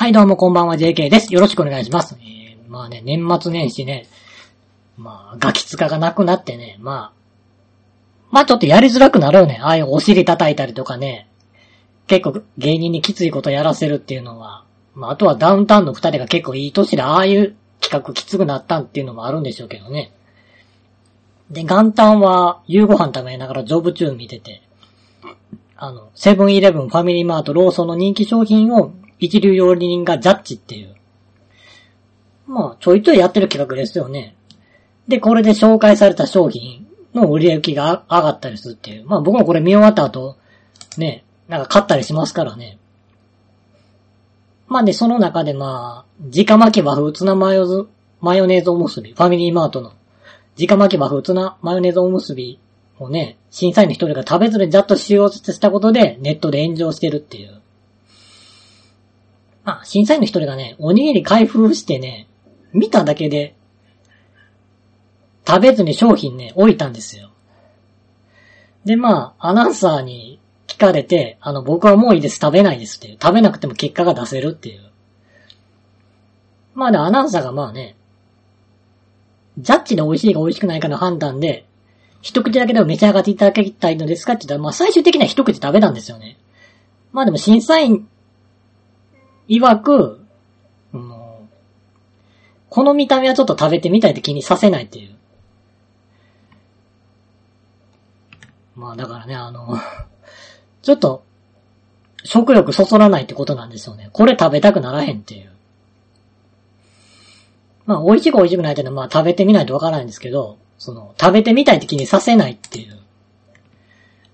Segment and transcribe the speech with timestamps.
[0.00, 1.34] はい、どうもこんばんは、JK です。
[1.34, 2.16] よろしくお願いします。
[2.22, 4.06] えー、まあね、年末年始ね、
[4.96, 7.12] まあ、ガキ使がなくなってね、まあ、
[8.30, 9.58] まあちょっとやりづらくなるよね。
[9.60, 11.28] ああいうお尻叩いたりとかね、
[12.06, 20.12] 結構芸人にきついことやらせるっていうのは、まああとはダウンタウンの二人が結構いい年でああいう企画きつくなったっていうのもあるんでしょうけどね。
[21.50, 24.62] で、元旦は夕ご飯食べながらジョブチューン見てて、
[25.76, 30.94] あの、セブンイレブン、ファミリーマート、ローソンの人気商品を一流料理人がジャッジっていう。
[32.46, 34.34] まあ、ちょいちょいやってる企画ですよね。
[35.06, 39.06] で、これで紹介された商品の売り行きが上がったりするっていう。
[39.06, 40.36] まあ僕もこれ見終わった後、
[40.96, 42.78] ね、なんか買ったりしますからね。
[44.68, 47.88] まあで、その中でまあ、直巻き和風ツナマヨズ、
[48.20, 49.92] マヨネーズおむすび、ファミリーマートの、
[50.58, 52.60] 直巻き和風ツナマヨネーズおむすび
[53.00, 57.59] をね、審査員の一人が食べずにジャッと使用したことで、ネットで炎上してるっていう。
[59.64, 62.28] あ、審査員の一人がね、おにぎり開封してね、
[62.72, 63.54] 見ただけで、
[65.46, 67.30] 食べずに商品ね、置いたんですよ。
[68.84, 73.18] で、まあ、アナウンサーに聞かれて、あの、僕はもういいです、食べないですっていう。
[73.20, 74.90] 食べなくても結果が出せるっていう。
[76.74, 77.96] まあで、アナウンサーがまあね、
[79.58, 81.66] ジャッジで美味しいか美味しくないかの判断で、
[82.22, 86.38] 一口だけでも召し上がっていただきたいのですかって言ったら、まあ最終的には一口食べたんですよね。
[87.12, 88.08] まあでも審査員
[89.50, 90.20] 曰く、
[90.92, 91.12] うん、
[92.68, 95.16] この見た目はちょっと食べてみたいって気にさせないっていう。
[98.76, 99.76] まあだからね、あの、
[100.82, 101.24] ちょっと、
[102.22, 104.10] 食欲そそらないってことなんですよね。
[104.12, 105.50] これ食べたくならへんっていう。
[107.86, 113.00] まあ、美味しく美味しくないっていうのは、まあ食べてみないとわからないんですけど、その、食べてみたいって気にさせないっていう。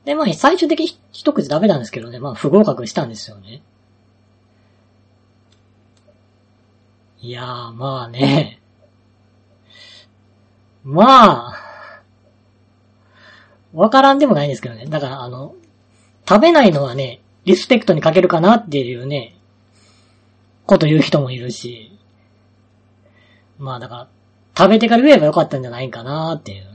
[0.05, 3.63] で、まあ、最終的に一口食べたんですけどね、まあ、不合格したんですよね。
[7.21, 8.61] いやー、まあね。
[10.85, 11.67] まあ、
[13.73, 14.87] わからんでもないんですけどね。
[14.87, 15.55] だから、あの、
[16.29, 19.37] 食べないのはね、リスペクトに欠けるかなっていうね、
[20.67, 21.97] こと言う人もいるし。
[23.59, 24.09] まあだから、
[24.57, 26.67] 食べてから言えばよかったんじゃないかなっていう。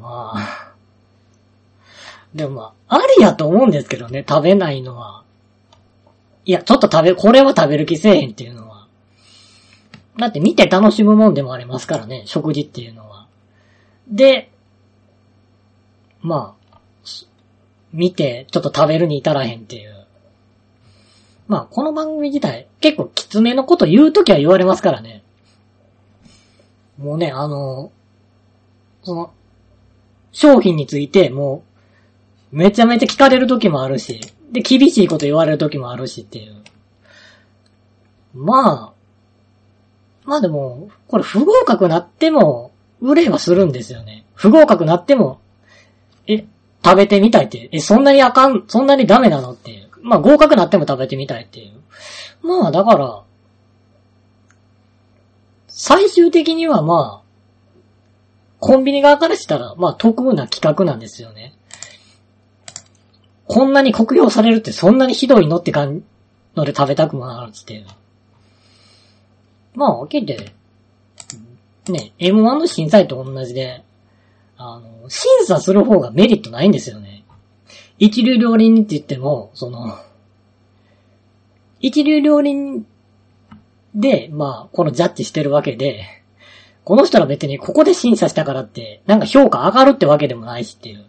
[0.00, 0.74] まあ。
[2.34, 5.25] でもまあ、ありやと思うんですけどね、食べないのは。
[6.46, 8.86] いや、ちょっと食べ、これは食べる気せえへんっていうのは。
[10.16, 13.26] だって見て楽しむもんでもありますからね、食事っていうのは。
[14.08, 14.52] で、
[16.22, 16.66] まあ、
[17.92, 20.06] 見て、ちょっと食べるに至らへんっていう。
[21.48, 25.24] まあ、この番組自体、結構きつめのこと言うときは言われますからね。
[26.96, 27.90] もうね、あの、
[29.02, 29.32] その、
[30.30, 31.64] 商品について、も
[32.52, 34.20] う、めちゃめちゃ聞かれるときもあるし、
[34.52, 36.54] で、厳しいこと言われる時もあるしっていう。
[38.34, 38.96] まあ、
[40.24, 44.24] まあでも、これ不合格なっても、売れはするんですよね。
[44.34, 45.40] 不合格なっても、
[46.26, 46.44] え、
[46.84, 47.68] 食べてみたいって。
[47.72, 49.88] え、そんなにあかん、そんなにダメなのっていう。
[50.02, 51.72] まあ合格なっても食べてみたいっていう。
[52.46, 53.22] まあだから、
[55.68, 57.26] 最終的にはまあ、
[58.60, 61.55] コンビニ側からしたら、まあ得な企画なんですよね。
[63.46, 66.04] こんなに酷評されるってそんなにひどいのって感じ
[66.56, 67.84] ので食べたくもなるっつって。
[69.74, 70.52] まあ、開けて、
[71.92, 73.84] ね、M1 の審査員と同じで、
[74.56, 77.24] あの、審査する方がメリットないんですよね。
[77.98, 79.98] 一流料理人って言っても、その、
[81.80, 82.86] 一流料理人
[83.94, 86.04] で、まあ、このジャッジしてるわけで、
[86.84, 91.04] この人ら別にここで審査したからって、なんか評価上がるってわけでもないしっていう。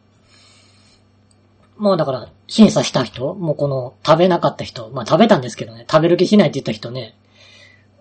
[1.77, 7.15] もうだから、審査した人、もうこの食べなかった人、まあ食べたんですけどね、食べる気しないって言った人ね、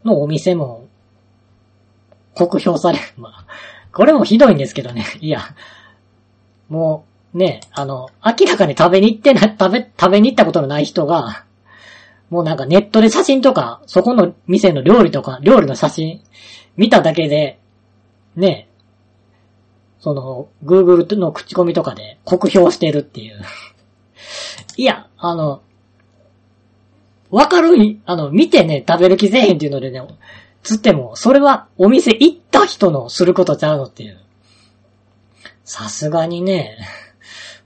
[0.05, 0.89] のお店も、
[2.35, 3.45] 酷評され、 まあ、
[3.93, 5.41] これもひどいんですけどね、いや、
[6.69, 7.05] も
[7.35, 11.45] う、ね、あの、明らかに食べに行ってな、食べ、食べに行ったことのない人が、
[12.31, 16.23] もうなんかネットで写真とか、そこの店の料理とか、料理の写真、
[16.77, 17.59] 見ただけで、
[18.35, 18.69] ね、
[20.01, 23.41] その、Google の口コミとかで酷評してるっていう。
[24.77, 25.63] いや、あの、
[27.31, 30.03] わかるあの、見てね、食べる気せえへんっていうのでね、
[30.63, 34.21] つっても、それはお店行った人のすることちゃうのっていう。
[35.65, 36.79] さすがにね、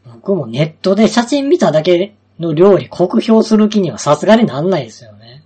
[0.05, 5.45] 僕もネットで写真見ただけの料理酷評する気にはさすがになんないですよね。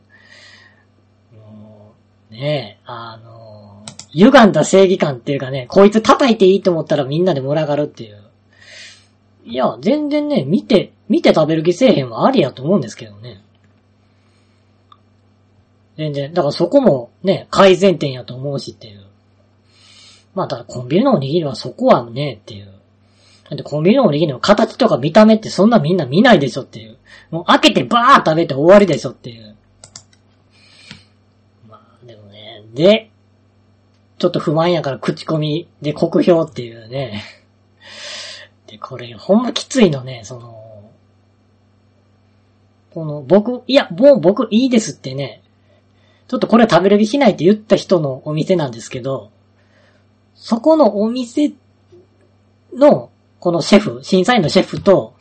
[2.31, 3.34] ねえ、あの、
[4.15, 8.23] 歪んだ正義感っていうかね、こいつ叩いていいと思ったらみんなで群がるっていう。
[9.45, 13.43] いや、全然ね、見て、見て食べる気せえへんはありやと思うんですけどね。
[15.97, 16.33] 全然。
[16.33, 19.05] だからそこもね、改善点やと思うしっていう。
[20.35, 22.67] まあ、ただコンビニのおにぎりはそこはね、っていう。
[23.49, 26.97] だってコンビニのおにぎりの形とか見た目ってそんなみんな見ないでしょっていう。
[27.31, 29.57] もう開けてバー食べて終わりでしょっていう。
[31.69, 33.11] まあ、でもね、で、
[34.25, 37.23] ちょっと不満やから口コミで酷評っていうね。
[38.67, 40.89] で、これほんまきついのね、その、
[42.95, 45.43] この僕、いや、もう僕いいですってね、
[46.27, 49.31] ちょっとこれ食べる気しないって言った人のお店なんですけど、
[50.35, 51.53] そこのお店
[52.73, 53.11] の、
[53.41, 55.13] このシェフ、審査員のシェフと、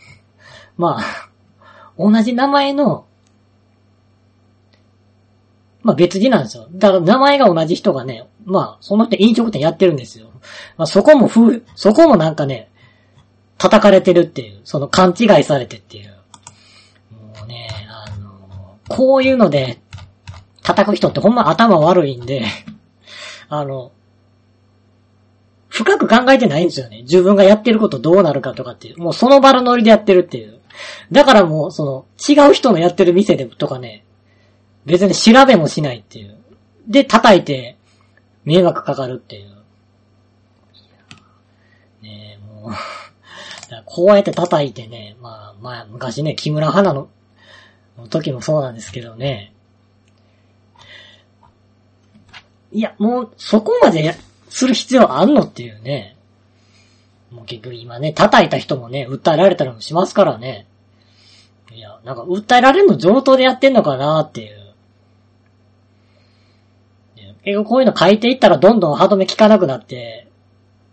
[0.77, 1.29] まあ、
[1.99, 3.05] 同じ名前の、
[5.83, 6.67] まあ別人なんですよ。
[6.71, 10.27] だから名前が同じ人がね、まあその人飲食店やってるんですよ。
[10.77, 12.71] まあそこもふ、そこもなんかね、
[13.57, 16.15] 叩かれてるっていう、その勘違いされてっていう。
[17.11, 19.79] もうね、あの、こういうので
[20.63, 22.45] 叩く人ってほんま頭悪いんで、
[23.49, 23.91] あの、
[25.67, 27.01] 深く考えてないんですよね。
[27.01, 28.99] 自分がやってることどうなるかとかっていう。
[28.99, 30.59] もうその場のノリでやってるっていう。
[31.11, 34.05] だからもう、その、違う人のやってる店でとかね、
[34.85, 36.37] 別に調べもしないっていう。
[36.87, 37.77] で、叩いて、
[38.43, 39.49] 迷惑かかるっていう。
[42.01, 42.73] ねえ、もう
[43.85, 47.07] こうやって叩いてね、まあ、まあ、昔ね、木村花の、
[47.97, 49.53] の時もそうなんですけどね。
[52.71, 54.15] いや、もう、そこまで
[54.49, 56.15] する必要あんのっていうね。
[57.31, 60.67] もう結局今ね、叩いた人もね、訴えられたりもしますからね。
[61.71, 64.62] いや、なんか訴えられるの上等でやってんのかなっていう。
[67.43, 70.27] 結構こういうの書いていったらどんどん歯止め効かなくなって、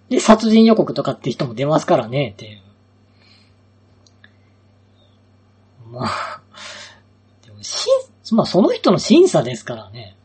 [0.08, 2.60] で、殺人予告とかって人も出ますからね、っていう。
[5.92, 6.40] まあ、
[7.46, 7.86] でも、し
[8.32, 10.16] ん、まあその人の審査ですからね。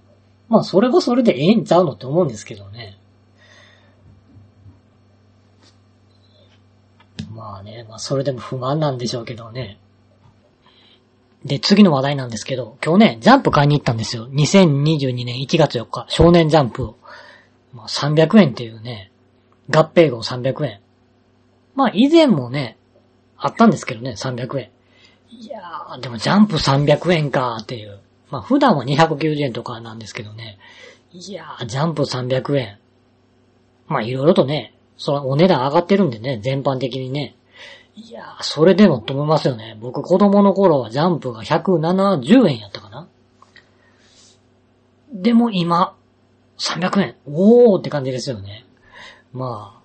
[0.50, 2.98] まあそれはそれでええんちゃうのって思うんですけどね。
[7.32, 9.80] まあね、まあそれでも不満なんでしょうけどね。
[11.46, 14.28] で、次の話題なんですけど、今日ね、ジャンプ買いに行ったんですよ。
[14.30, 16.98] 2022年1月4日、少年ジャンプを。
[17.72, 19.12] まあ、300円っていうね、
[19.70, 20.80] 合併号300円。
[21.76, 22.78] まあ以前もね、
[23.38, 24.70] あったんですけどね、300円。
[25.30, 28.00] いやー、でもジャンプ300円かーっていう。
[28.32, 30.58] まあ普段は290円とかなんですけどね。
[31.12, 32.80] いやー、ジャンプ300円。
[33.88, 37.36] まあいろいろとね、そのお値段上がってるんでね、全般的にね。
[37.96, 39.78] いやー、それでもと思いますよね。
[39.80, 43.08] 僕子供の頃はジャンプが170円やったかな。
[45.14, 45.96] でも今、
[46.58, 47.16] 300円。
[47.26, 48.66] おーって感じですよね。
[49.32, 49.82] まあ、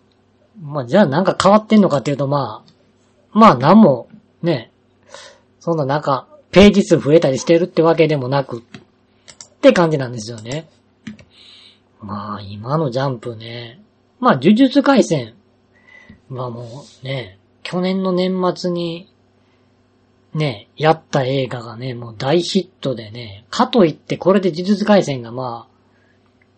[0.60, 2.72] まあじゃあなんか変わってんのかっていうとまあ、
[3.32, 4.08] まあなんも、
[4.42, 4.72] ね、
[5.60, 8.62] そんななんか、ページ数増えたりしてるってわけでもなく、っ
[9.60, 10.68] て感じなんですよね。
[12.00, 13.80] まあ、今のジャンプね。
[14.18, 15.34] まあ、呪術回戦
[16.30, 17.38] はもうね、
[17.70, 19.08] 去年の年末に、
[20.34, 25.74] ね、やった映画がね、もう大ヒットでね、かといってこれで呪術回戦がまあ、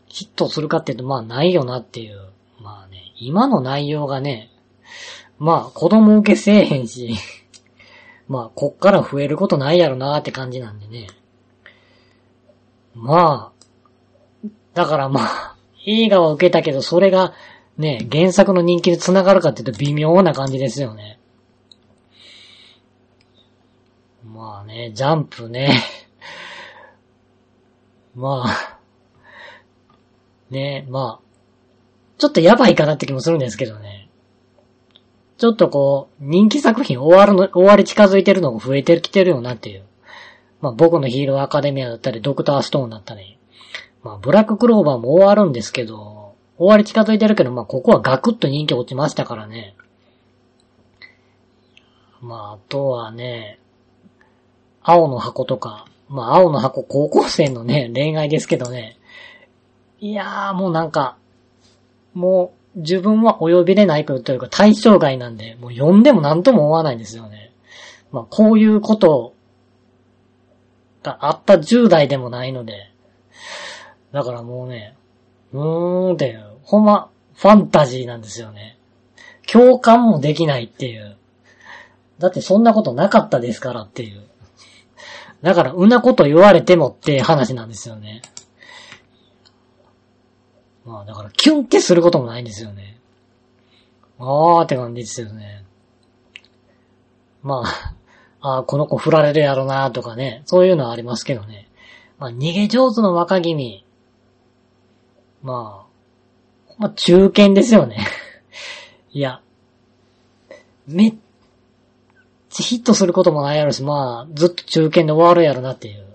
[0.07, 2.31] ヒットするかっていうとまあないよなっていう。
[2.63, 4.53] まあね、今の内容がね、
[5.39, 7.15] まあ子供受けせえへんし
[8.27, 11.09] まあこっから増えることないやろなーって感じなんでね。
[12.95, 17.35] まあ、だからまあ、映画は受けたけどそれが
[17.79, 21.19] ね、原作の人気に繋がるかって言うと微妙な感じですよね。
[24.25, 25.71] まあね、ジャンプね。
[28.15, 28.79] まあ、
[30.51, 34.09] ね、まあ、ちょっとやばいかなって気もするんですけどね。
[35.39, 39.83] ちょっとこう、人気作品終わるの、終わり近づいてるのが増えてきてるよなっていう。
[40.61, 43.39] まあ僕のヒーローアカデミアだったり、ドクターストーンだったり、
[44.05, 46.22] まあブラッククローバーも終わるんですけど、
[46.59, 49.75] 終わり近づいてるけど、まあ、ここはガクッと人気落ちましたからね。
[52.21, 53.59] まあ、あとはね、
[54.83, 58.99] 青の箱とか、まあ、青の箱高校生のね、恋愛ですけどね。
[60.01, 61.17] いやー、もうなんか、
[62.15, 67.53] もう、自分はお呼びでないというか対象外なんで、もう呼んでも何とも思わないんですよね。
[68.13, 69.35] まあ、こういうこと
[71.03, 72.91] があった10代でもないので、
[74.13, 74.97] だからもうね、
[75.53, 78.79] うーんっていう、ほんま、ファンタジーなんですよね。
[79.51, 81.17] 共感もできないっていう。
[82.19, 84.23] だってそんなことなかったですからっていう。
[85.43, 88.23] だから、うなこと言われてもって話なんですよね。
[90.85, 92.99] まあ、だから、キュンってすることもないんですよね。
[94.19, 95.65] あーって感じですよね。
[97.43, 97.95] まあ、
[98.59, 101.69] あこの子振られるやろなとかね、そういうのはありますけどね。
[102.19, 103.85] まあ、逃げ上手の若君。
[105.43, 107.99] まあ、まあ、中堅ですよね。
[109.13, 109.41] いや、
[110.87, 111.15] めっ
[112.49, 116.07] ちゃヒットすることもないやろし、まあ、ずっと中堅で終わるやろなっていう。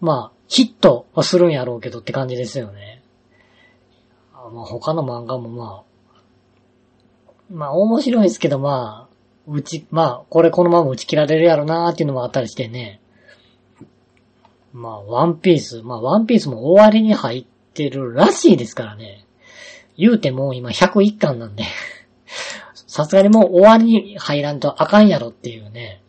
[0.00, 3.02] まあ、ヒットはするんやろうけどって感じですよね。
[4.34, 5.92] あまあ、他の漫画もまあ、
[7.50, 9.14] まあ面白いですけどまあ、
[9.46, 13.00] うち、まあ、これこのまま打ち切られるやろなーっていうのもあったりしてね。
[14.72, 19.24] まあ、ワンピース、まあ、ワンピースも終わりに入っててるらしいですからね。
[19.96, 21.64] 言うても今101巻なんで
[22.74, 26.02] さすがにもう終わりに入らんとあかんやろっていうね。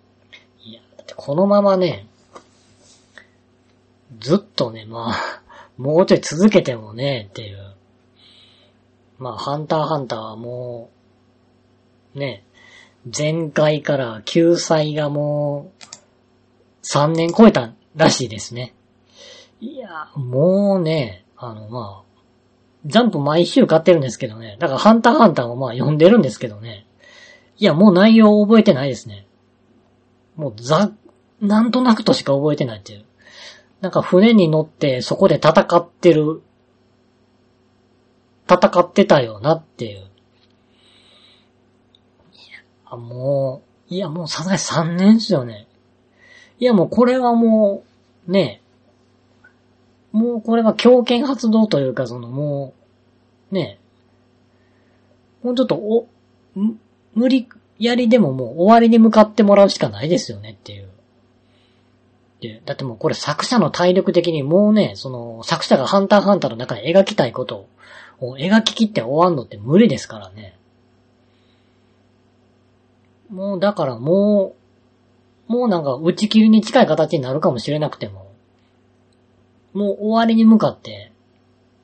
[0.64, 2.08] いや、だってこのままね、
[4.20, 5.42] ずっとね、まあ、
[5.78, 7.76] もうちょい続けてもね、っていう。
[9.18, 10.90] まあ、ハンターハンターはも
[12.16, 12.44] う、ね、
[13.06, 15.84] 前回から救済がもう、
[16.86, 18.74] 3年超えたらしいですね。
[19.62, 22.14] いや、もうね、あの、まあ、
[22.86, 24.58] ジャンプ毎週買ってるんですけどね。
[24.60, 26.86] だからハンターハンターもまあ読んでるんですけどね。
[27.58, 29.26] いや、もう内容覚えてないですね。
[30.36, 30.92] もうざ、
[31.40, 33.06] なんとなくとしか覚えてないっていう。
[33.82, 36.42] なんか船に乗ってそこで戦ってる、
[38.50, 40.00] 戦ってたよなっていう。
[40.00, 40.02] い
[42.90, 45.68] や、もう、いやもうさすがに3年っすよね。
[46.60, 47.84] いやもうこれはも
[48.28, 48.63] う、ね、
[50.14, 52.74] もうこれは強権発動というか、そのも
[53.52, 53.80] う、ね、
[55.44, 56.08] もうちょっとお、
[57.16, 60.88] 無理やりでももう終わりに向かってもらうしかないですよねっていう。
[62.42, 67.68] で、だってもうこれ作者の体力的にもうね、その作者がハンターハンターの中で描きたいこと
[68.20, 70.56] を描ききって終わんのって無理ですからね。
[73.30, 74.56] もうだからも
[75.50, 78.23] う、もうなんか打ち切りに近い形になるかもしれなくても、
[79.74, 81.12] もう終わりに向かって、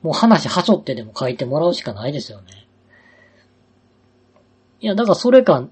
[0.02, 2.66] もう話はしょってでも書いてもらうしかないですよね。
[4.80, 5.68] いや、だからそれか、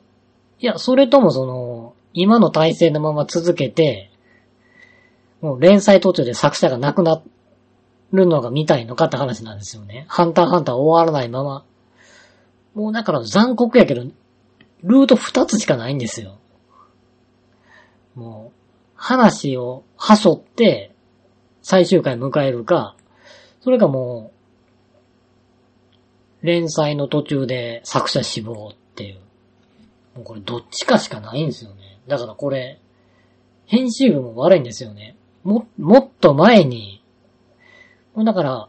[0.61, 4.11] いや、それともその、今の体制のまま続けて、
[5.41, 7.23] もう連載途中で作者が亡くな
[8.13, 10.05] るのが見たいのかって話なんですよね。
[10.09, 11.65] ハンターハンター終わらないまま。
[12.75, 14.03] もうだから残酷やけど、
[14.83, 16.39] ルート二つしかないんですよ。
[18.15, 18.59] もう、
[18.95, 20.93] 話をはしょって、
[21.69, 22.97] 最終回迎えるか、
[23.61, 24.33] それかも
[26.43, 29.19] う、連載の途中で作者死亡っていう。
[30.15, 32.01] もうこれどっちかしかないんですよね。
[32.07, 32.81] だからこれ、
[33.67, 35.15] 編集部も悪いんですよね。
[35.45, 37.05] も、もっと前に、
[38.15, 38.69] もうだから、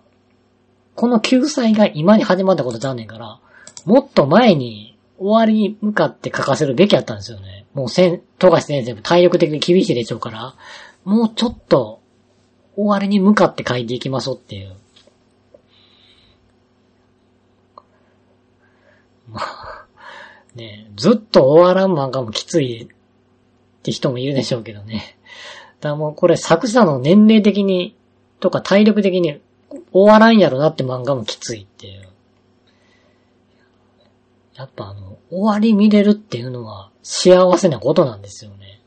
[0.96, 3.40] この救済が今に始まったことじゃねえから、
[3.86, 7.66] もっと前に終わりに向かって書かせるべきやったんですよね。
[7.74, 10.56] もうせん、富樫先生も体力的に厳しいでしょうから、
[11.06, 11.99] もうちょっと、
[12.80, 14.74] 終わりに向かって書いていきましょうっていう。
[20.56, 22.88] ねずっと終わらん漫画もきついっ
[23.84, 25.18] て人もいるでしょうけどね。
[25.82, 27.98] だからもうこれ作者の年齢的に、
[28.40, 29.42] とか体力的に
[29.92, 32.08] 終わらんやろなって漫画もきついっていう。
[34.56, 38.80] やっぱあの、終わり見れるっていうのは幸せなことなんですよね。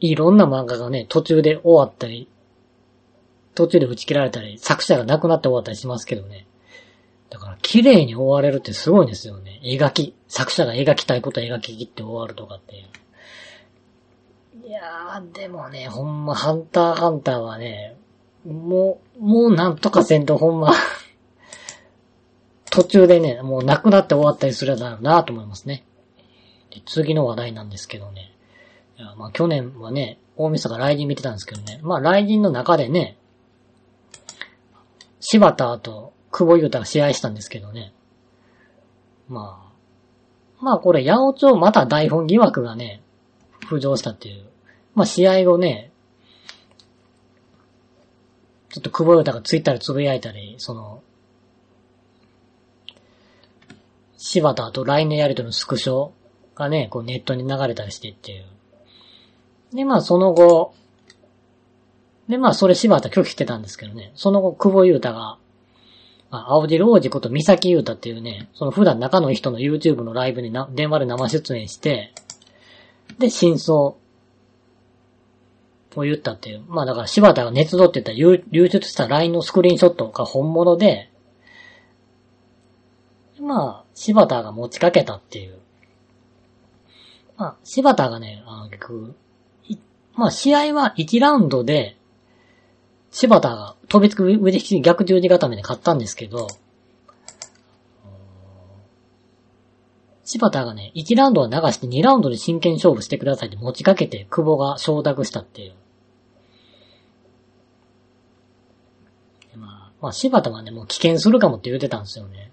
[0.00, 2.28] いろんな漫画がね、途中で終わったり、
[3.54, 6.46] 途中で打ち切られたり、作者が亡くなって終わったりしますけどね。
[7.30, 9.60] だから綺麗に終われるってすごいんですよね。
[9.64, 14.68] 描き、作者が描きたいこと描き切って終わるとかっていう。
[14.68, 17.96] いやー、でもね、ほんま、ハンターハンターはね、
[18.46, 20.72] もう、もうなんとかせんとほんま
[22.70, 25.84] 途中でね、もう亡くなって終わったりするだろうなと思いますね。
[26.86, 28.32] 次の話題なんですけどね。
[29.16, 31.80] まあ去年はね、大晦日雷神見てたんですけどね。
[31.82, 33.16] まあ雷神の中でね、
[35.22, 37.94] 柴田と久保優太が試合したんですけどね。
[39.28, 43.00] まあ、まあこれ、八百長また台本疑惑がね、
[43.68, 44.44] 浮上したっていう。
[44.96, 45.92] まあ試合後ね、
[48.70, 51.04] ちょっと久保優太がツイッターでつぶやいたり、その、
[54.16, 56.10] 柴田と LINE のやりとりのスクショ
[56.56, 58.44] がね、こうネットに流れたりしてっていう。
[59.72, 60.74] で、まあその後、
[62.28, 65.38] で、まあそれ柴田拒否してたんですけどね、その後久保優太が、
[66.30, 72.12] まあ、青汁王子こと三崎優太っていうね、その普段仲のいい人の YouTube のライブにな電話で生出演して、
[73.18, 73.96] で、真相を
[75.96, 76.62] 言ったっていう。
[76.68, 81.10] まあだから柴田が熱動って言った流出した LINE のスクリーンショットが本物で、
[83.42, 85.58] まあ、柴田が持ちかけたっていう。
[87.36, 89.14] まあ、柴田がね、あの、結局、
[90.14, 91.96] まあ、試合は1ラウンドで、
[93.12, 96.48] 柴田が飛びつく腕引き逆十字固めで勝ったんですけど、
[100.24, 105.74] 柴田がね、1ラウンドは流して2ラウンドで真剣勝負してくださいって持ちかけて、久保が承諾したっていう。
[109.56, 112.50] まあ、まあ、柴田はね、もう危険するかもって言ってたんですよね。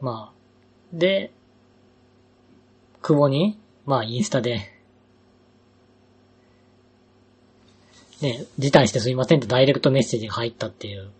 [0.00, 1.32] まあ、で、
[3.02, 4.77] 久保に、まあ、インスタで、
[8.20, 11.10] ね、辞退してすいませんってダイレクトメッセージが入ったっていう。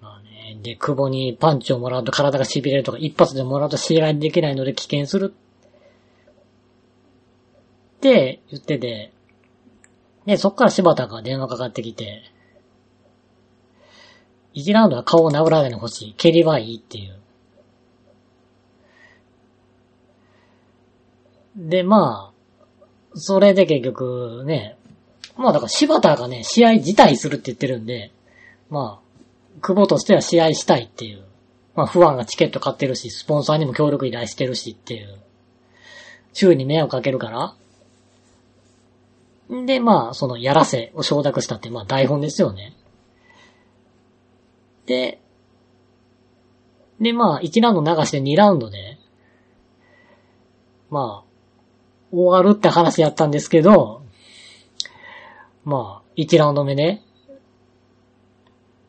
[0.00, 5.34] まあね、で、久保にパンチをもらうと体が痺れるとか、一発でもらうと試合できないので危険する。
[7.98, 9.12] って言ってて、
[10.24, 12.22] で、そっから柴田が電話かかってきて、
[14.54, 16.14] 1ラウンドは顔を殴らないでほしい。
[16.14, 17.20] 蹴りはいいっていう。
[21.56, 22.29] で、まあ、
[23.14, 24.76] それで結局ね、
[25.36, 28.12] まあだから柴田がね、試合自体するって言ってるんで、
[28.68, 29.10] まあ、
[29.60, 31.24] 久保としては試合したいっていう。
[31.74, 35.18] まあ、不安がチケット買ってるし、スポンサーにも協力依頼してるしっていう。
[36.32, 37.54] 周囲に迷惑かけるから。
[39.56, 42.74] んで、まあ、そのやらせを承諾したって、まあ台本ですよね。
[44.86, 45.20] で、
[47.00, 48.98] で、まあ、1ラウンド流して2ラウンドで、
[50.90, 51.29] まあ、
[52.12, 54.02] 終わるって話やったんですけど、
[55.64, 57.02] まあ、1ラウンド目ね、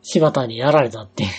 [0.02, 1.30] 柴田にやられたっていう。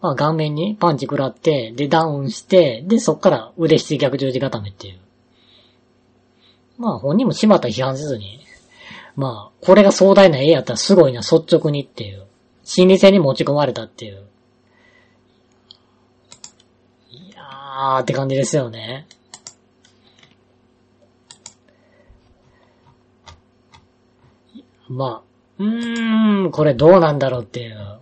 [0.00, 4.98] まあ、顔面にパンチ食らって、で、ダウンして、で、そっから腕七逆十字固めっていう。
[6.76, 8.40] まあ、本人も柴田批判せずに、
[9.14, 12.26] まあ、これが壮大な絵やったらすごいな、率直にっていう。
[12.64, 14.26] 心理戦に持ち込まれたっていう。
[17.10, 19.06] いーって感じですよね。
[24.88, 27.98] まあ、うーん、これどうなんだろうっていう。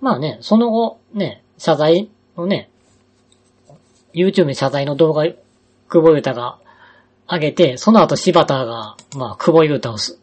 [0.00, 2.70] まあね、その後、ね、謝罪のね、
[4.14, 5.24] YouTube に謝罪の動画、
[5.88, 6.58] 久保豊が
[7.28, 10.20] 上げて、その後柴田が、まあ、久保優太をす、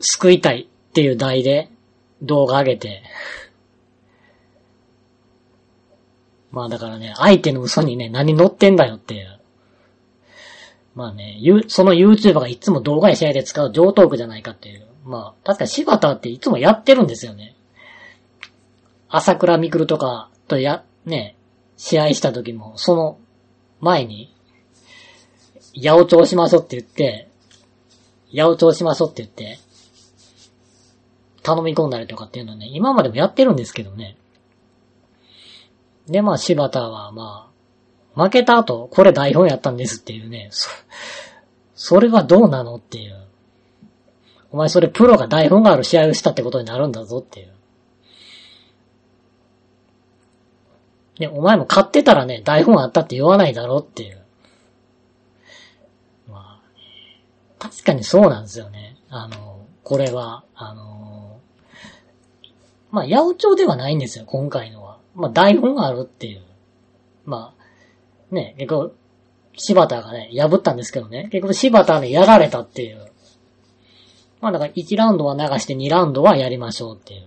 [0.00, 1.70] 救いたいっていう題で
[2.22, 3.02] 動画上げて、
[6.58, 9.38] まあだからね、相手の嘘にね、何乗ってんだよっていう。
[10.96, 14.88] まあね、その YouTuber がいつも動画や試合で使う上等句じゃないかっていう。
[15.04, 17.54] まあ、確か柴田っていつもやってるんですよね。
[19.08, 21.36] 朝倉未来とかとや、ね、
[21.76, 23.20] 試合した時も、その
[23.80, 24.34] 前に、
[25.76, 27.28] 八百長しましょうって言って、
[28.32, 29.60] 八百長しましょうって言って、
[31.44, 34.16] 頼み込んだりとかっていうのはね、今までもやってるんですけどね。
[36.08, 37.50] で、まあ、柴田は、ま
[38.14, 40.68] あ、負けた後、これ台本やったんですっていうね、そ、
[41.74, 43.28] それはどうなのっていう。
[44.50, 47.52] お前それプロが台本がある試合をしたってことになるんだぞっていう。
[51.18, 54.22] で、お前も買ってたらね、台本あったって言わないだろっていう。
[56.28, 56.60] まあ
[57.58, 58.96] 確かにそうなんですよね。
[59.10, 61.40] あの、これは、あの、
[62.90, 64.87] まあ、八百長ではないんですよ、今回のは。
[65.18, 66.42] まあ、台本があるっていう。
[67.26, 67.52] ま
[68.30, 68.92] あ、ね、結構、
[69.56, 73.10] 柴田がね、破ったんですけどね、結局柴田ね、やられたっていう。
[74.40, 77.26] まあ、だから1ラウンドは流して2ラウンドはやりましょうっていう。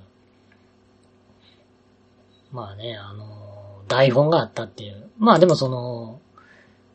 [2.53, 5.09] まあね、あの、台本があったっていう。
[5.17, 6.21] まあでもその、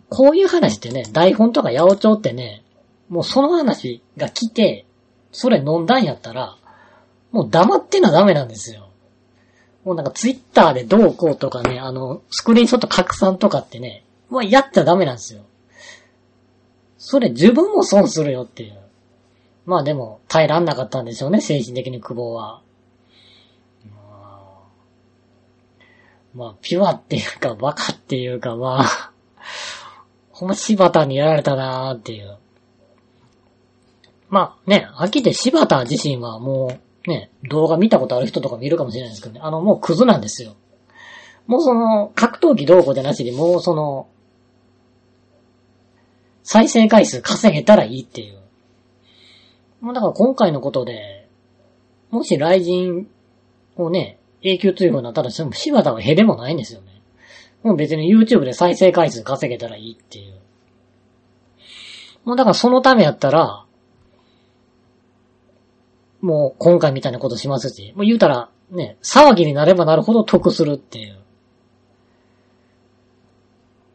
[0.09, 2.65] こういう話ってね、台本とか八百長ってね、
[3.11, 4.87] もうその話が来て、
[5.31, 6.57] それ飲んだんやったら、
[7.33, 8.89] もう黙ってなダメなんですよ。
[9.87, 15.43] もうなんかツイッターでどうこうとかね、あの、スクリーンショット拡散とかってね、もうやっちゃダメなんですよ。
[16.99, 18.81] それ自分も損するよっていう。
[19.65, 22.63] まあでも、耐えらんなかったんでしょうね、精神的に久保は。
[26.35, 29.13] まあ、ピュアっていうか、バカっていうか、まあ、
[30.33, 32.39] ほんま柴田にやられたなーっていう。
[34.31, 40.57] まあね、秋で柴田自身はもうね、動画見たことある人とか見るかもしれないですけどね、あのもうクズなんですよ。
[41.47, 44.09] もうその、格闘技どうこうじゃなしに、もうその、
[46.43, 48.39] 再生回数稼げたらいいっていう。
[49.81, 51.29] もうだから今回のことで、
[52.11, 53.07] もし雷神
[53.77, 57.03] をね、永久追放になったとしても、柴田はへでもないんですよね。
[57.63, 60.35] もう別に YouTube で再生回数稼げたらいいっていう。
[62.25, 63.66] もうだからそのためやったら、
[66.27, 71.15] もう今回みたいなことしますし、もう言うたら、ね、騒ぎになればなるほど得するっていう。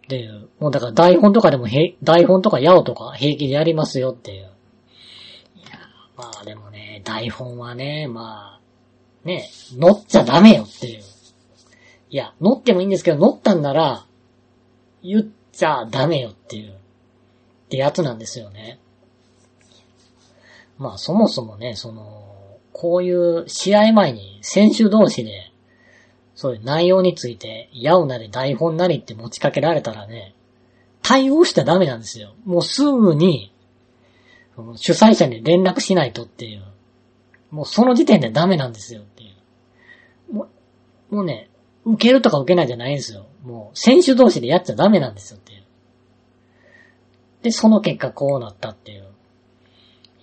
[0.06, 0.48] っていう。
[0.60, 4.44] もうだから台本とかでもへ、台本とかヤオとか平気でやりますよっていう。
[4.44, 4.50] いや、
[6.16, 8.60] まあでもね、台本はね、ま
[9.24, 11.02] あ、ね、乗っちゃダメよっていう。
[12.10, 14.06] いや、乗ってもいいんですけど、乗ったんなら、
[15.04, 16.72] 言っちゃダメよっていう。
[16.72, 16.76] っ
[17.70, 18.80] てやつなんですよね。
[20.82, 25.52] まあそもそもね、その、こういう試合前に選手同士で、
[26.34, 30.34] そういう内容について、やうなり台本なりって持ちかけられたらね、
[31.04, 32.34] 対応しちゃダメなんですよ。
[32.46, 33.54] もうすぐに、
[34.76, 36.64] 主催者に連絡しないとっていう。
[37.52, 39.28] もうその時点でダメなんですよってい
[40.32, 40.34] う。
[40.34, 40.48] も
[41.12, 41.52] う、もうね、
[41.86, 43.28] 受けるとか受けないじゃないんですよ。
[43.44, 45.64] もう選手同士でやっちゃダメなんですよっていう。
[47.44, 49.12] で、その結果こうなったっていう。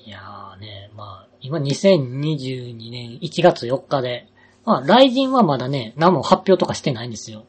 [0.09, 4.27] いやーね、まあ、今2022年1月4日で、
[4.65, 7.45] まあ、雷神はまだね、何も発表とかしてないんですよ。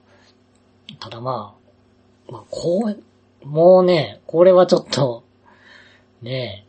[0.99, 1.55] ただま
[2.27, 5.23] あ、まあ、こう、もうね、これはちょっと、
[6.21, 6.65] ね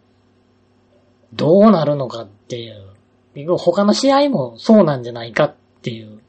[1.33, 3.57] どうなるのかっていう。
[3.59, 6.21] 他の試合もそうなんじゃないかっていう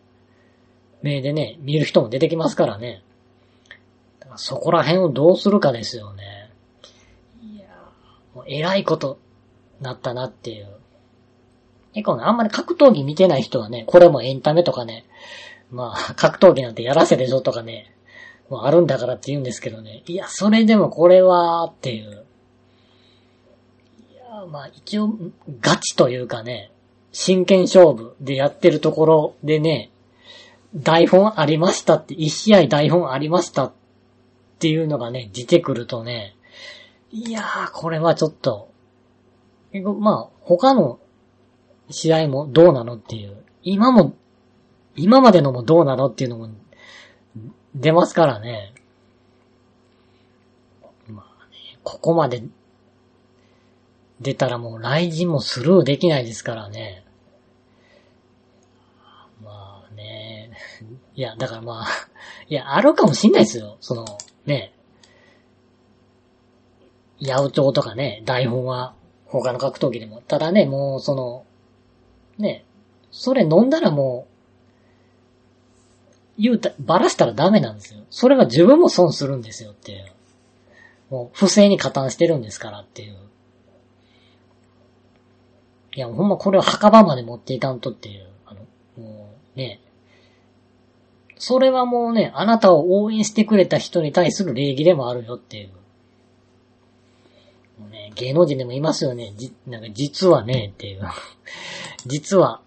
[1.04, 3.04] 目でね、見る人も出てきますからね。
[4.19, 6.50] だからそこら辺をどうするかですよね。
[7.43, 7.65] いや
[8.34, 9.19] もう偉いこと
[9.82, 10.67] なったなっていう。
[11.94, 15.06] 結構ね、あんまり格闘技見てない人はね、これもエンタメとかね、
[15.72, 17.94] まあ、 格闘技なんてやらせでしょとかね、
[18.50, 20.04] もうあるんだからって言うんですけどね。
[20.06, 22.26] いや、それでもこれは、っていう。
[24.12, 25.13] いや、まあ一応、
[25.60, 26.72] ガチというかね、
[27.12, 29.89] 真剣勝負でやってるところでね、
[30.76, 33.72] 台本ありましたって、一試合台本ありましたっ
[34.60, 36.36] ていうのがね、出てくるとね、
[37.12, 38.70] いやー、これはちょっと、
[39.79, 40.99] まあ、他の
[41.89, 44.15] 試合もどうなのっていう、今も、
[44.95, 46.49] 今までのもどうなのっていうのも
[47.75, 48.73] 出ますからね。
[51.07, 52.43] まあね、ここまで
[54.19, 57.05] 出たらもう雷神もスルーできないですからね。
[59.41, 60.51] まあね。
[61.15, 61.88] いや、だからまあ、
[62.49, 63.77] いや、あるかもしんないですよ。
[63.79, 64.05] その、
[64.45, 64.73] ね。
[67.21, 68.95] 八百長とかね、台本は
[69.32, 70.22] 他の格闘技でも。
[70.28, 71.46] ただね、もうその、
[72.38, 72.65] ね、
[73.12, 74.28] それ飲んだらも
[76.38, 78.02] う、言うた、ばらしたらダメなんですよ。
[78.10, 80.06] それは自分も損するんですよっていう。
[81.10, 83.15] もう、不正に加担してるんですからっていう。
[85.96, 88.28] いや、ほんまこれを墓場まで持っていかんとっていう。
[88.46, 88.62] あの、
[88.98, 89.82] もう、ね。
[91.38, 95.70] それはもうね、あなたを応援してくれた人に対する礼儀でもあるよっていう。
[97.89, 99.34] ね、芸能人でもいますよね。
[99.38, 101.02] じ、なんか実はね、っていう。
[102.06, 102.62] 実は、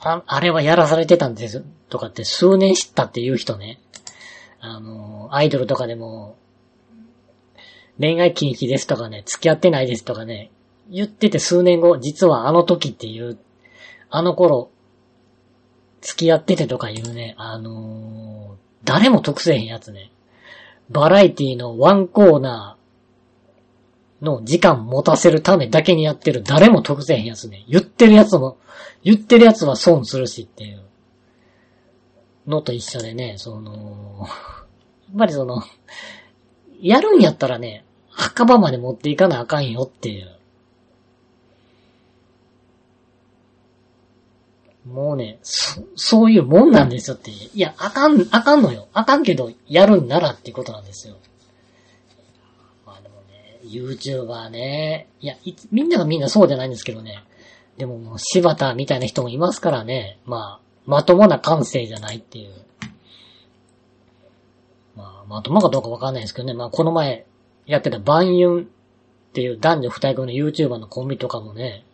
[0.00, 3.80] あ、あれはやらされてたんですとかって数年知ったっていう人ね。
[4.60, 6.36] あの、アイドルとかでも、
[7.98, 10.50] 恋愛禁止ですとかね、付き合ってないですとかね、
[10.90, 13.38] 言ってて数年後、実はあの時っていう、
[14.10, 14.70] あの頃、
[16.00, 20.12] 付き合っててとかいうね、あのー、誰も得せへんやつね。
[20.90, 22.77] バラエティのワンコーナー
[24.20, 27.64] の時間持たせるためだけにやってる誰も得せへんやつね。
[27.68, 28.58] 言ってるやつも、
[29.04, 30.82] 言ってるやつは損するしっていう
[32.46, 34.26] のと一緒でね、その、
[35.08, 35.62] やっぱりその、
[36.80, 40.38] やるんやったらね、墓場まで持っていかなあかんよっていう。
[44.86, 47.30] もうね、そ、そういうもんなんですよって。
[47.30, 48.88] いや、あかん、あかんのよ。
[48.94, 51.16] あかんけど、やるんならってことなんですよ。
[53.68, 55.08] YouTuber ね。
[55.20, 57.24] いや、いみんながみんなそうじゃないんですけどね。
[57.76, 60.18] でもも柴田みたいな人もいますからね。
[60.26, 62.52] まあ、まともな感性じゃないっていう。
[64.96, 66.54] まあ、まともかどうかわかんないですけどね。
[66.54, 67.26] まあ、この前
[67.66, 71.84] やってたバンユンっていう男女二人組の YouTuber のコンビとかもね、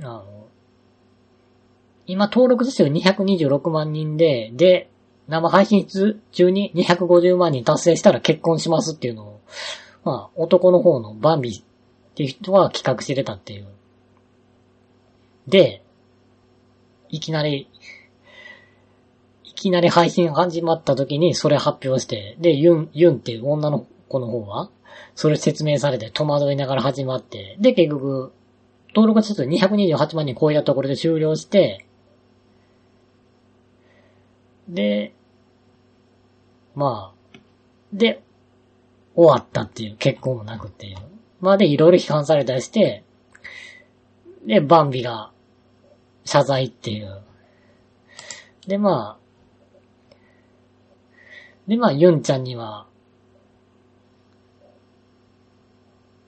[0.00, 0.46] あの、
[2.06, 4.90] 今登録者数226万人で、で、
[5.28, 5.86] 生配信
[6.32, 9.40] 中に250万人達成したら結婚しますっていうのを、
[10.04, 11.62] まあ、男の方のバンビっ
[12.14, 13.66] ていう人は企画してたっていう。
[15.46, 15.82] で、
[17.08, 17.68] いきなり、
[19.44, 24.70] いきなり配信始まった時にそれ発表して、で、ユン、ユンっていう女の子の方は、
[25.14, 28.32] それ説明されて戸惑いながら始まって、で、結局、
[28.94, 31.86] 登録者数228万人超えたところで終了して、
[34.68, 35.14] で、
[36.74, 37.38] まあ、
[37.92, 38.22] で、
[39.14, 40.96] 終わったっていう、結婚もなくっていう。
[41.40, 43.04] まあで、いろいろ批判されたりして、
[44.46, 45.30] で、バンビが
[46.24, 47.22] 謝罪っていう。
[48.66, 49.22] で、まあ、
[51.68, 52.86] で、まあ、ユンちゃんには、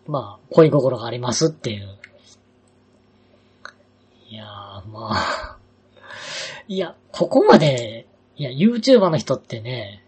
[0.07, 1.99] まあ、恋心がありますっていう。
[4.29, 5.59] いやー、まあ、
[6.69, 10.04] いや、ここまで、いや、YouTuber の人ってね、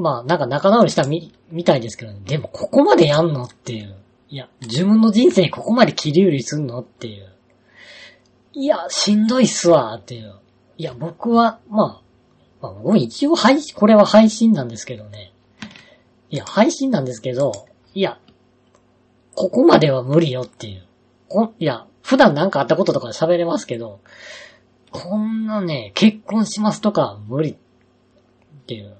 [0.00, 3.96] まあ、なんか仲直りしたみ、みたいですけど、ね、でもここまでやんのっていう。
[4.28, 7.32] いや、自分の人生ここまで切り売りすんのっていう。
[8.52, 10.34] いや、しんどいっすわっていう。
[10.78, 12.02] いや、僕は、まあ、
[12.60, 15.32] まあ、僕も一応配信、これは配信なんですけどね。
[16.30, 18.18] いや、配信なんですけど、いや、
[19.34, 20.84] ここまでは無理よっていう。
[21.28, 24.00] こいや、普段なんかあったこととか喋れますけど、
[24.90, 27.56] こんなね、結婚しますとか無理っ
[28.66, 28.94] ていう。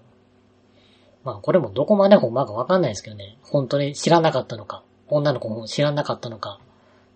[1.25, 3.37] まあこれもどこまでほんまかわかんないですけどね。
[3.43, 6.59] 本当に知らなかったのか、女の子も知らなかったのか、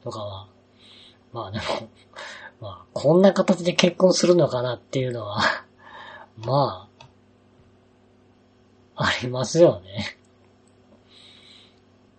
[0.02, 0.48] とかは。
[1.32, 1.64] まあでも、
[2.60, 5.40] まあこんな形で結婚するのかなっていうのは
[6.36, 6.88] ま
[8.96, 10.18] あ、ありますよね。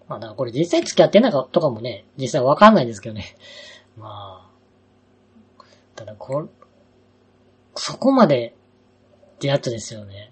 [0.07, 3.35] まあだからこれ実際付き合ってんかとかもね、実際わかんないですけどね。
[3.97, 4.49] ま
[5.59, 5.63] あ、
[5.95, 6.47] ただこ、
[7.75, 8.55] そこまで
[9.35, 10.31] ってやつですよね。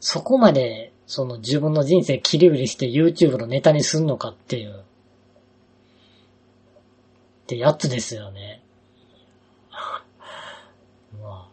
[0.00, 4.82] そこまで、その自分の人生切り売りして YouTube のネタにすんのかっていう、っ
[7.46, 8.62] てやつですよね。
[11.20, 11.48] ま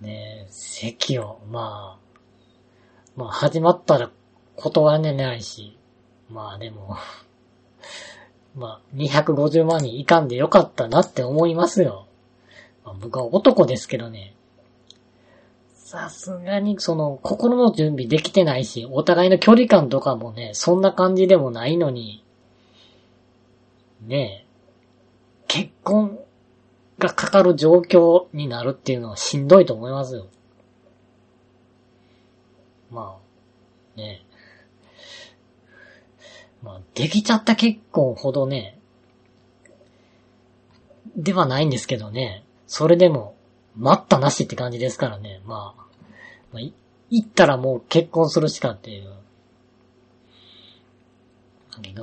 [0.00, 2.02] あ、ね席を、まあ、
[3.16, 4.10] まあ始まったら
[4.56, 5.76] 断れないし、
[6.30, 6.96] まあでも
[8.54, 12.06] まあ、250万人いかんでよかったなって思いますよ。
[12.84, 14.34] まあ、僕は男ですけどね。
[15.92, 22.24] さすがにその心の準備できてないし、お互いの距離感とかもね、そんな感じでもないのに、
[24.00, 26.18] ねえ、結婚
[26.98, 30.28] がかかる状況になるっていうのはしんどいと思いますよ。
[32.90, 33.18] ま
[33.94, 34.26] あ、ねえ。
[36.64, 38.78] まあ、できちゃった結婚ほどね、
[41.16, 43.34] ではないんですけどね、それでも、
[43.76, 45.81] 待ったなしって感じですからね、まあ、
[46.52, 46.72] まあ、い、
[47.10, 49.12] 行ったらもう結婚するしかっていう。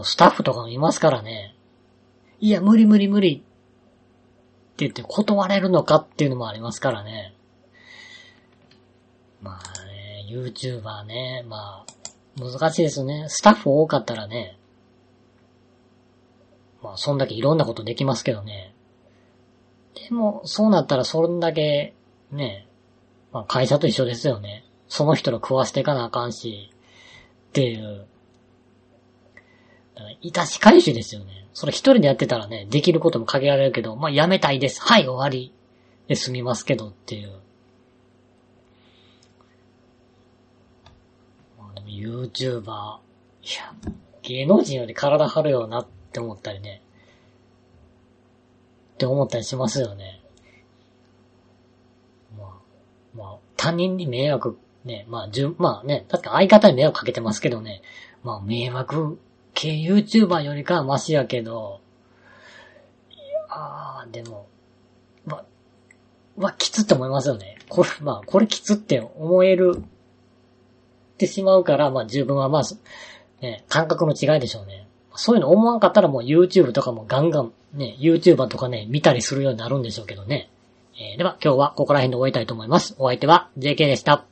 [0.04, 1.56] スタッフとかもいますからね、
[2.40, 3.44] いや、無理無理無理って
[4.78, 7.34] 言って断れるのかっていうのもありますからね。
[9.42, 13.26] まあね、YouTuber ね、まあ、難しいですね。
[13.28, 14.58] スタッフ多かったらね、
[16.82, 18.74] まあ、そんだけいろんなことできますけどね。
[19.96, 21.94] でも、そうなったらそんだけ、
[22.32, 22.69] ね、
[23.32, 24.66] まあ、会社と一緒ですよね。
[24.88, 26.72] その人の食わしていかなあかんし、
[27.50, 28.06] っていう。
[30.22, 31.48] いたし返しですよね。
[31.54, 34.82] それ一人でやってたらね、できることも限られるけど、まあ、やめたいです。
[34.82, 35.54] はい、終わり。
[36.08, 37.30] で済みますけどっていう。
[41.60, 42.98] まあ、でも YouTuber、
[43.44, 43.74] いや、
[44.24, 46.82] 芸能人より体張るよなって思ったりね。
[48.96, 50.20] って思ったりしますよね。
[52.36, 52.50] まあ、
[53.20, 57.82] まあ、他人に迷惑、ね、まあ、じゅ、まあね、確か相方に迷惑かけてますけどね。
[58.24, 59.20] まあ、迷惑
[59.54, 61.82] 系 YouTuber よりかはマシやけど、
[63.12, 64.48] いやー、でも、
[65.26, 65.44] まあ、
[66.38, 67.60] まあ、きつって思いますよね。
[67.68, 69.84] これ、まあ、これきつって思える
[71.14, 72.64] ってしまうから、まあ自分はまあ、
[73.42, 74.88] ね、感覚の違いでしょうね。
[75.16, 80.50] そういうの思わんかったらもう YouTube とかもガンガンね、YouTuber とかね、見たりするようになるんでしょうけどね。
[81.00, 82.96] えー、では今日はここら辺で終えたいと思います。
[83.00, 84.26] お相手は JK でした。